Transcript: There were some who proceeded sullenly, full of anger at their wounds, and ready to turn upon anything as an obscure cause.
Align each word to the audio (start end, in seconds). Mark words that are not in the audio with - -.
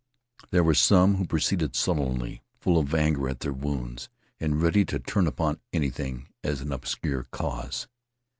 There 0.49 0.63
were 0.63 0.73
some 0.73 1.17
who 1.17 1.27
proceeded 1.27 1.75
sullenly, 1.75 2.41
full 2.59 2.79
of 2.79 2.95
anger 2.95 3.29
at 3.29 3.41
their 3.41 3.53
wounds, 3.53 4.09
and 4.39 4.59
ready 4.59 4.83
to 4.83 4.97
turn 4.97 5.27
upon 5.27 5.59
anything 5.73 6.29
as 6.43 6.59
an 6.59 6.71
obscure 6.71 7.27
cause. 7.29 7.87